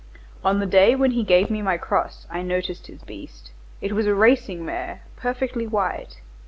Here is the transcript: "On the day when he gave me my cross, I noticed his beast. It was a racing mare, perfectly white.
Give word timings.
"On 0.43 0.57
the 0.59 0.65
day 0.65 0.95
when 0.95 1.11
he 1.11 1.23
gave 1.23 1.51
me 1.51 1.61
my 1.61 1.77
cross, 1.77 2.25
I 2.27 2.41
noticed 2.41 2.87
his 2.87 3.03
beast. 3.03 3.51
It 3.81 3.93
was 3.93 4.07
a 4.07 4.15
racing 4.15 4.65
mare, 4.65 5.03
perfectly 5.15 5.67
white. 5.67 6.21